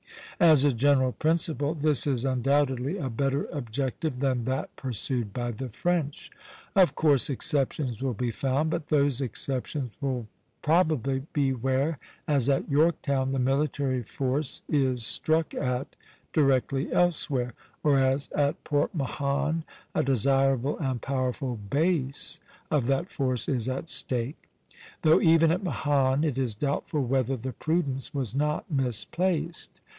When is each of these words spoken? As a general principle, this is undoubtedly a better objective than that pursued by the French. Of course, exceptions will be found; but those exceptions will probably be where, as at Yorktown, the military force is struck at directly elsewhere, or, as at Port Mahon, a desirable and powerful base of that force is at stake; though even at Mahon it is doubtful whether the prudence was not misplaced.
As 0.39 0.65
a 0.65 0.73
general 0.73 1.11
principle, 1.11 1.75
this 1.75 2.07
is 2.07 2.25
undoubtedly 2.25 2.97
a 2.97 3.11
better 3.11 3.45
objective 3.53 4.19
than 4.19 4.45
that 4.45 4.75
pursued 4.75 5.31
by 5.31 5.51
the 5.51 5.69
French. 5.69 6.31
Of 6.75 6.95
course, 6.95 7.29
exceptions 7.29 8.01
will 8.01 8.15
be 8.15 8.31
found; 8.31 8.71
but 8.71 8.87
those 8.87 9.21
exceptions 9.21 9.91
will 10.01 10.25
probably 10.63 11.27
be 11.33 11.53
where, 11.53 11.99
as 12.27 12.49
at 12.49 12.67
Yorktown, 12.67 13.31
the 13.33 13.37
military 13.37 14.01
force 14.01 14.63
is 14.67 15.05
struck 15.05 15.53
at 15.53 15.95
directly 16.33 16.91
elsewhere, 16.91 17.53
or, 17.83 17.99
as 17.99 18.31
at 18.31 18.63
Port 18.63 18.95
Mahon, 18.95 19.63
a 19.93 20.01
desirable 20.03 20.79
and 20.79 21.03
powerful 21.03 21.57
base 21.69 22.39
of 22.71 22.87
that 22.87 23.11
force 23.11 23.47
is 23.47 23.69
at 23.69 23.87
stake; 23.89 24.49
though 25.03 25.21
even 25.21 25.51
at 25.51 25.61
Mahon 25.63 26.23
it 26.23 26.39
is 26.39 26.55
doubtful 26.55 27.03
whether 27.05 27.37
the 27.37 27.53
prudence 27.53 28.11
was 28.15 28.33
not 28.33 28.65
misplaced. 28.71 29.79